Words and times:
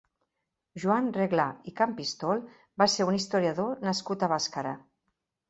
Joan 0.83 1.09
Reglà 1.17 1.45
i 1.71 1.73
Campistol 1.81 2.41
va 2.85 2.89
ser 2.95 3.07
un 3.11 3.19
historiador 3.19 3.87
nascut 3.91 4.27
a 4.27 4.33
Bàscara. 4.35 4.75